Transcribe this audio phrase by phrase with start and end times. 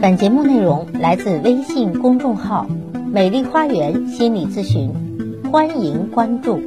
[0.00, 2.68] 本节目内容来自微信公众号
[3.10, 4.92] “美丽花园心理咨询”，
[5.50, 6.60] 欢迎关注。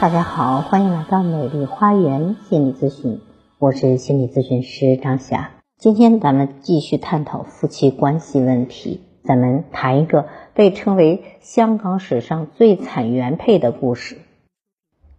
[0.00, 3.20] 大家好，欢迎来到美丽花园心理咨询，
[3.58, 5.50] 我是心理咨询师张霞。
[5.76, 10.24] 今天咱们继续探讨夫妻关系问题，咱们谈一个
[10.54, 14.16] 被称为香港史上最惨原配的故事。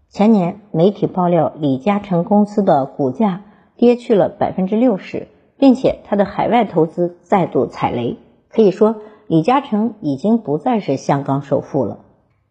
[0.09, 3.43] 前年媒体爆料，李嘉诚公司的股价
[3.77, 5.27] 跌去了百分之六十。
[5.63, 8.17] 并且他的海外投资再度踩雷，
[8.49, 11.99] 可以说李嘉诚已经不再是香港首富了。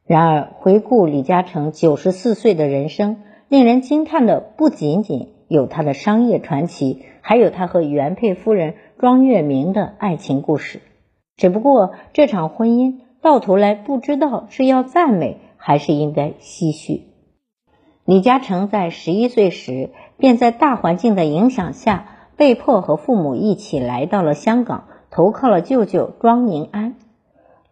[0.06, 3.18] 然而，回顾李嘉诚九十四岁的人生，
[3.50, 10.80] 令人惊叹的不仅仅有他的商业传奇，还有他和原配夫人庄月明的爱情故事。
[11.36, 17.02] 只不过这场婚姻到头来不知道是要赞美还是应该唏嘘。
[18.06, 22.06] 李嘉诚在十一岁时便在大环境的影响下。
[22.36, 26.94] 被迫和父母一起来到了香港，投靠了舅舅庄宁安。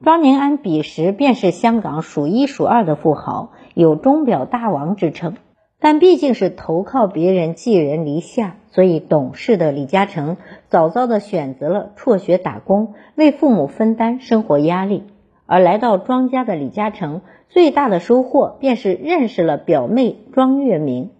[0.03, 5.37] 庄宁安彼时便是香港数一数二的富豪，有“钟表大王”之称。
[5.79, 10.37] 但毕竟是投靠别人，寄人篱下，所以懂事的李嘉诚
[10.69, 15.05] 早早的选择了辍学打工，为父母分担生活压力。
[15.47, 21.11] 而来到庄家的李嘉诚，最大的收获便是认识了表妹庄月明。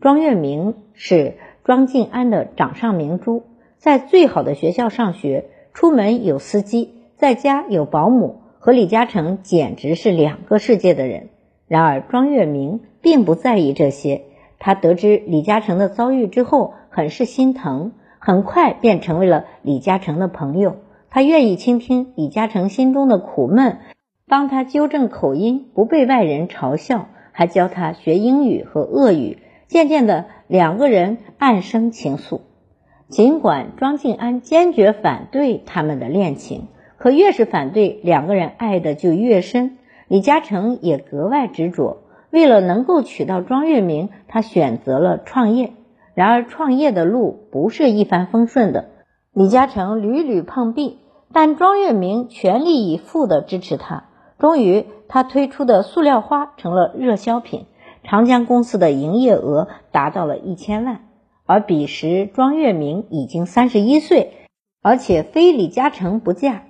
[0.00, 1.36] 庄月明是。
[1.64, 3.42] 庄静安的掌上明珠，
[3.76, 11.28] 在最好的学校上学，出门有司机，在家有保姆，和李嘉诚简直是两个世界的人。
[11.68, 14.22] 然而庄月明并不在意这些，
[14.58, 20.76] 他得知李嘉诚的遭遇之后，很是心疼，很快便成为了李嘉诚的朋友。
[21.10, 23.78] 他愿意倾听李嘉诚心中的苦闷，
[24.26, 29.38] 帮他纠正口音，不被外人嘲笑，还教他学英语和俄语。
[29.70, 32.40] 渐渐的，两个人暗生情愫。
[33.08, 36.66] 尽管庄静安坚决反对他们的恋情，
[36.98, 39.78] 可越是反对，两个人爱的就越深。
[40.08, 41.98] 李嘉诚也格外执着，
[42.30, 45.72] 为了能够娶到庄月明，他选择了创业。
[46.14, 48.88] 然而，创业的路不是一帆风顺的，
[49.32, 50.98] 李嘉诚屡屡碰壁，
[51.32, 54.06] 但庄月明全力以赴的支持他。
[54.36, 57.66] 终于，他推出的塑料花成了热销品。
[58.10, 61.02] 长江公司的营业额达到了一千万，
[61.46, 64.32] 而彼时庄月明已经三十一岁，
[64.82, 66.64] 而且非李嘉诚不嫁，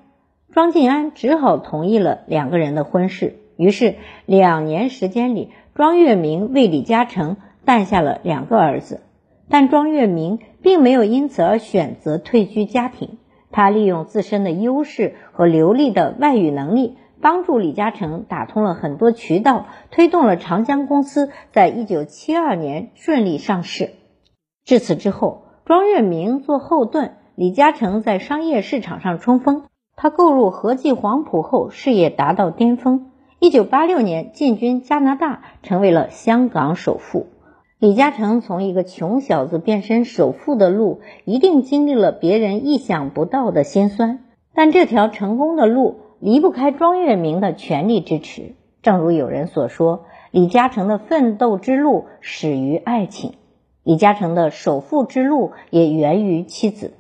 [0.53, 3.37] 庄静安只好同意了两个人的婚事。
[3.57, 3.95] 于是
[4.27, 9.01] 两年时间里，庄月明为李嘉诚诞下了两个儿子。
[9.49, 13.17] 但庄月明并没有因此而选择退居家庭，
[13.51, 16.99] 他利用自身的优势和流利的外语能力。
[17.21, 23.91] 帮助李嘉诚打通了很多渠道，推动了长江公司在一九七二年顺利上市。
[24.65, 29.65] 至此之后，庄月明做后盾，李嘉诚在商业市场上冲锋。
[29.97, 33.11] 他购入和记黄埔后，事业达到巅峰。
[33.39, 37.27] 一九八六年进军加拿大，成为了香港首富。
[37.79, 44.21] 李嘉诚从一个穷小子变身首富的路，一定经历了别人意想不到的辛酸。
[44.55, 46.01] 但这条成功的路。
[46.21, 48.55] 离不开庄月明的全力支持。
[48.83, 53.33] 正如有人所说，李嘉诚的奋斗之路始于爱情，
[53.83, 56.93] 李嘉诚的首富之路也源于妻子。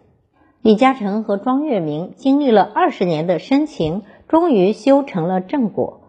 [0.63, 6.01] 李嘉诚和庄月明经历了二十年的深情，终于修成了正果。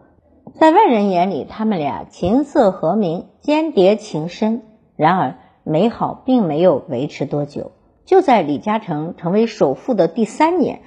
[0.54, 4.62] 在外人眼里，他们俩琴瑟和鸣，间谍情深。
[4.96, 7.72] 然而，美好并没有维持多久。
[8.04, 10.80] 就在李嘉诚成为首富的第三年。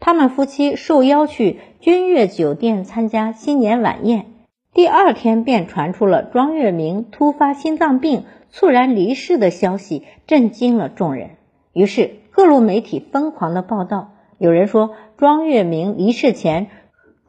[0.00, 4.26] 他们夫妻受邀去君悦酒店参加新年晚宴，
[4.72, 11.32] 第二天便传出了庄月明突发心脏病猝然离世的消息，震惊了众人。
[11.74, 16.68] 于是各路媒体疯狂的报道，有人说庄月明离世前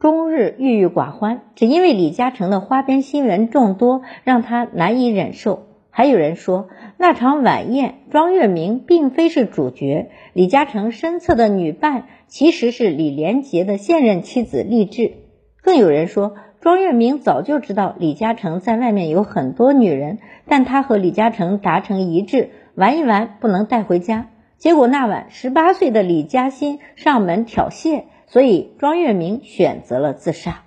[0.00, 5.66] 终日郁郁寡欢，只因为李嘉诚的花边新闻众多，让他难以忍受。
[5.94, 15.12] 还有人说，那场晚宴，庄月明并非是主角，李嘉诚身侧的女伴其实是李连杰的现任妻子丽质。
[15.60, 20.18] 更有人说，庄月明早就知道李嘉诚在外面有很多女人，
[20.48, 24.30] 但他和李嘉诚达成一致，玩一玩不能带回家。
[24.56, 30.62] 结果那晚，十八岁的李嘉欣上门挑衅，所以庄月明选择了自杀。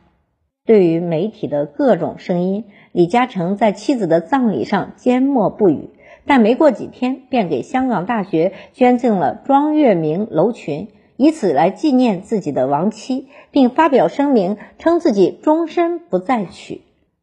[0.66, 2.66] 对于媒体的各种声音。
[2.92, 5.90] 李嘉诚在妻子的葬礼上缄默不语，
[6.26, 16.82] 但没过几天便给香港大学捐赠了庄月明楼群，以此来纪念自己的亡妻，并发表声明称自己终身不再娶。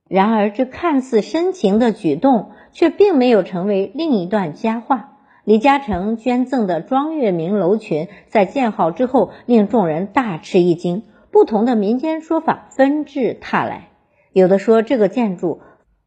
[0.09, 5.09] 然而，这看似深情的举动却并没有成为另一段佳话。
[5.45, 11.03] 李嘉诚捐赠的庄月明楼群在建好之后，令众人大吃一惊。
[11.33, 13.89] 不同的民间说法纷至沓来，
[14.33, 15.63] 有的说这个建筑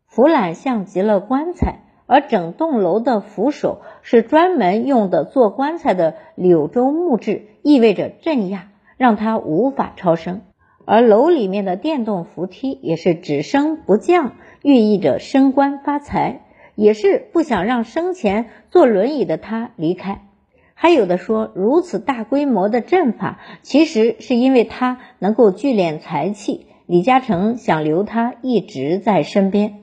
[0.07, 10.41] 扶栏像极了棺材，而整栋楼的扶手是专门用的做棺材的柳州木质，意味着镇压，让它无法超生；
[10.85, 16.43] 而楼里面的电动扶梯也是只升不降，寓意着升官发财。
[16.75, 20.27] 也是不想让生前坐轮椅的他离开，
[20.75, 29.79] 还有的说如此大规模的阵法，其实是因为他能够聚敛财气，李嘉诚想留他一直在身边。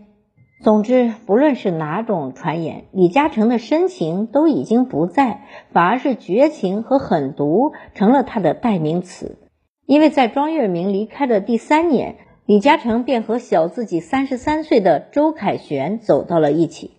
[0.62, 9.38] 总之，不论是哪种传言，李嘉诚的深情都已经不在，反而是绝情和狠毒成了他的代名词。
[9.86, 12.16] 因为在庄月明离开的第三年。
[12.44, 16.90] 李嘉诚便和小自己三十三岁的周凯旋走到了一起。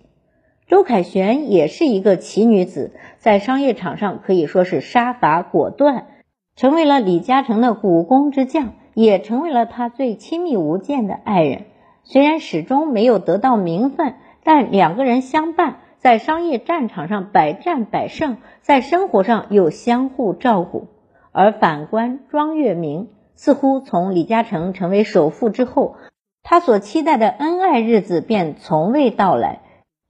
[0.73, 6.07] 周凯旋也是一个奇女子，在商业场上可以说是杀伐果断，
[6.55, 11.65] 成为了李嘉诚的股肱之将，也成为了他最亲密无间的爱人。
[12.01, 20.87] 虽然始终没有得到名分，但两个人相伴，在商业战场上百战百胜，在生活上又相互照顾。
[21.31, 23.09] 而反观庄月明。
[23.35, 25.97] 似乎从李嘉诚成为首富之后，
[26.41, 29.59] 他所期待的恩爱日子便从未到来，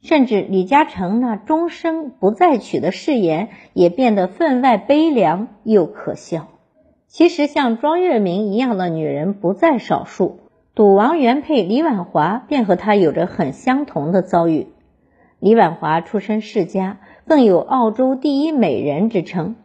[0.04, 6.48] 甚至李嘉诚那终生不再娶的誓言也变得分外悲凉又可笑。
[7.08, 10.40] 其实，像庄月明一样的女人不在少数，
[10.76, 14.68] 赌王原配李婉华便和她有着很相同的遭遇。
[15.40, 19.56] 李婉华出身世家，更有澳洲第一美人之称。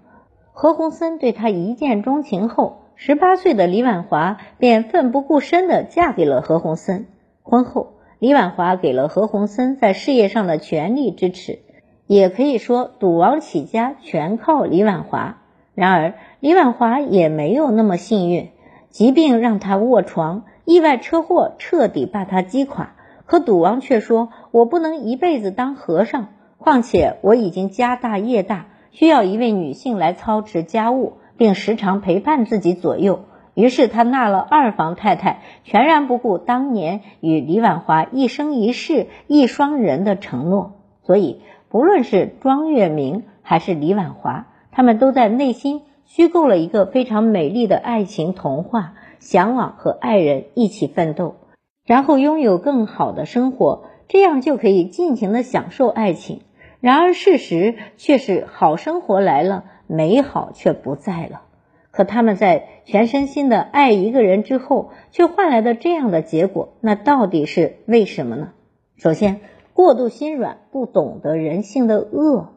[0.53, 2.85] 何鸿燊对她一见钟情后。
[3.01, 7.05] 十八岁的李婉华便奋不顾身地嫁给了何鸿燊。
[7.45, 11.61] 婚后，李婉华给了何鸿燊在事业上的全力支持，
[12.09, 15.39] 也可以说赌王起家全靠李婉华。
[15.75, 18.49] 然而，李婉华也没有那么幸运，
[18.91, 22.95] 疾病让她卧床，意外车祸彻底把她击垮。
[23.25, 26.29] 可赌王却说：“我不能一辈子当和尚，
[26.59, 33.21] 况且我已经家大业大，需要一位女性来操持家务。”并时常陪伴自己左右，
[33.59, 40.75] 于是他纳了二房太太，全然不顾当年与李婉华一生一世一双人的承诺。
[41.03, 51.35] 所以，不论是庄月明还是李婉华，他们都在内心虚构了一个非常美丽的爱情童话，向往和爱人一起奋斗，
[51.85, 56.43] 然后拥有更好的生活，这样就可以尽情的享受爱情。
[56.79, 59.65] 然而，事实却是好生活来了。
[59.89, 61.41] 美好却不在了，
[61.99, 68.51] 可他们在全身心的爱一个人之后，却换来的这样的结果，那到底是为什么呢？
[68.99, 69.41] 首先，
[69.73, 72.51] 过度心软，不懂得人性的恶。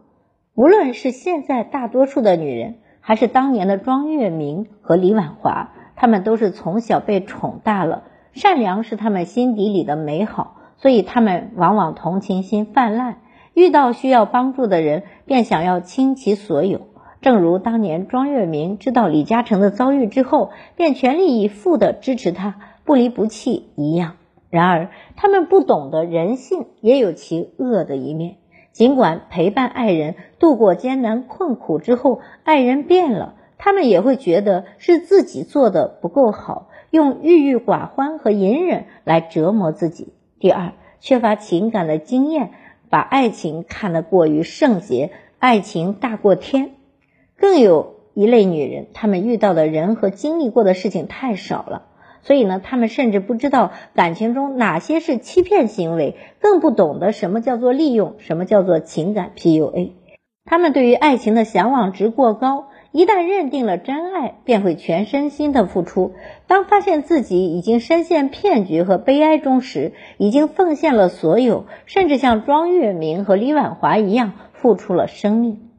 [0.54, 8.04] 无论是现在大多数的女人，还是当年的庄月明和李婉华，她们都是从小被宠大了，
[8.34, 13.16] 善良是她们心底里的美好，所以她们往往同情心泛滥，
[13.56, 16.82] 遇到需要帮助的人，便想要倾其所有。
[17.22, 24.14] 正如当年庄月明知道李嘉诚的遭遇之后，便全力以赴地支持他，不离不弃一样。
[24.50, 28.38] 然而，他们不懂得人性也有其恶的一面。
[28.72, 40.14] 尽管陪伴爱人度过艰难困苦之后，爱人变了，他们也会觉得是自己做的不够好，用郁郁寡欢和隐忍来折磨自己。
[40.40, 42.52] 第二，缺乏情感的经验，
[42.90, 46.72] 把爱情看得过于圣洁，爱情大过天。
[47.42, 51.88] 更有一类女人，她们遇到的人和经历过的事情太少了，
[52.22, 59.94] 所以呢，她们甚至不知道感情中哪些是欺骗行为，更不懂得什么叫做利用，什么叫做情感 PUA。
[60.46, 66.14] 她们对于爱情的向往值过高，一旦认定了真爱，便会全身心的付出。
[66.46, 75.70] 当发现自己已经深陷骗局和悲哀中时，已经奉献了所有，甚至像庄月明和李婉华一样付出了生命。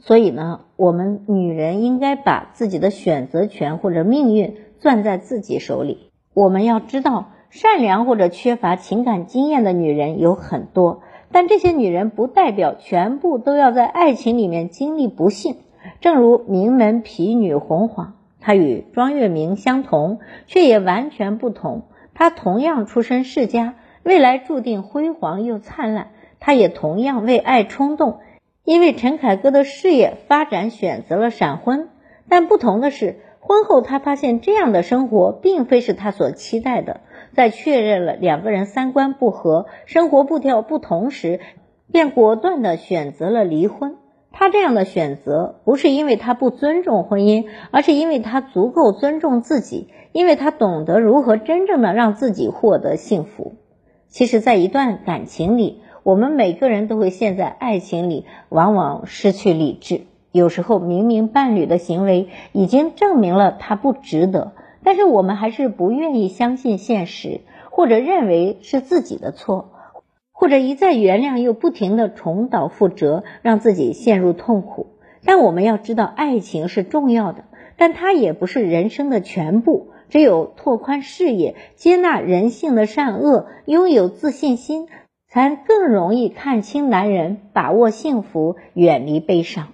[0.00, 6.12] 所以呢，我们女人应该把自己的选择权或者命运攥在自己手里。
[6.34, 15.56] 我们要知道，善良或者缺乏情感经验的女人有很多，但这些女人不代表全部都要在爱情里面经历不幸。
[16.00, 21.82] 正如名门痞女红黄，她与庄月明相同，却也完全不同。
[22.14, 26.12] 她同样出身世家，未来注定辉煌又灿烂。
[26.38, 28.20] 她也同样为爱冲动。
[28.68, 31.88] 因为陈凯歌的事业发展选择了闪婚，
[32.28, 37.00] 但不同的是，婚后他发现这样的生活并非是他所期待的。
[37.32, 41.40] 在确认了两个人三观不合、生活步调不同时，
[41.90, 43.96] 便果断地选择了离婚。
[44.32, 53.54] 他这样的选择不是因为他不尊重婚姻，而是因为他足够尊重自己，因为他懂得如何真正的让自己获得幸福。
[54.08, 60.06] 其实，在一段感情里，我们每个人都会陷在爱情里，往往失去理智。
[60.32, 69.68] 有时候，明明伴侣的行为已经证明了他不值得，但是我们还是不愿意相信现实，或者认为是自己的错。
[70.32, 74.86] 或者一再原谅，又不停的重蹈覆辙，让自己陷入痛苦。
[75.26, 77.44] 但我们要知道，爱情是重要的，
[77.76, 79.88] 但它也不是人生的全部。
[80.08, 84.88] 只有拓宽视野，接纳人性的善恶，拥有自信心，
[85.30, 89.68] 才更容易看清男人，把握幸福，远离悲伤。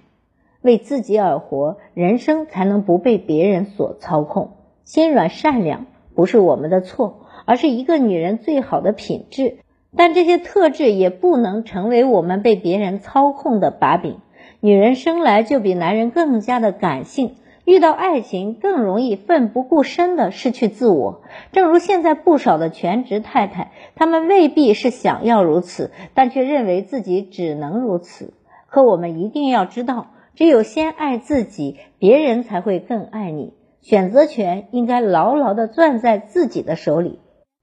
[0.61, 4.51] 为自己而活，人生才能不被别人所操控。
[4.83, 9.59] 心软善良不是我们的错，而是一个女人最好的品质。
[9.95, 14.17] 但这些特质也不能成为我们被别人操控的把柄。
[14.59, 17.35] 女人生来就比男人更加的感性，
[17.65, 21.23] 遇到爱情更容易奋不顾身的失去自我。
[21.51, 28.33] 正如现在不少的全职太太，她们未必是想要如此，但却认为自己只能如此。
[28.67, 33.53] 可我们一定要知道，只有先爱自己，别人才会更爱你。
[33.81, 37.19] 选择权应该牢牢的攥在自己的手里。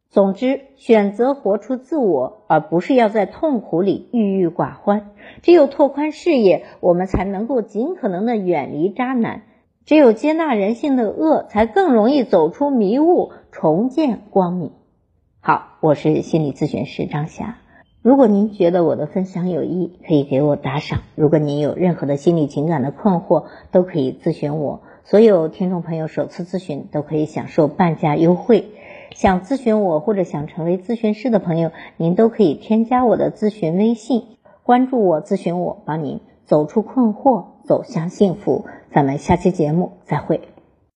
[0.09, 5.11] 总之，选择活出自我，而不是要在痛苦里郁郁寡欢。
[5.43, 9.41] 只有拓宽视野，我们才能够尽可能的远离渣男；
[9.85, 14.71] 只有接纳人性的恶，才更容易走出迷雾，重见光明。
[15.41, 17.59] 好，我是心理咨询师张霞。
[18.01, 21.01] 如果您觉得我的分享有益，可以给我打赏。
[21.17, 24.83] 如果您有任何的心理情感的困惑，都可以咨询我。
[25.03, 28.69] 所有听众朋友首次咨询都可以享受半价优惠。
[29.11, 34.23] 想咨询我或者想成为咨询师的朋友，您都可以添加我的咨询微信，
[34.63, 38.65] 关注我，咨询我，帮您走出困惑，走向幸福。
[38.95, 40.52] 咱们下期节目再会。